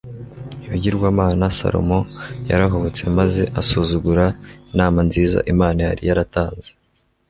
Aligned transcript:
ibigirwamana, 0.65 1.45
salomo 1.57 1.99
yarahubutse 2.49 3.03
maze 3.17 3.43
asuzugura 3.61 4.25
inama 4.71 4.99
nziza 5.07 5.39
imana 5.53 5.79
yari 5.87 6.01
yaratanze 6.09 6.69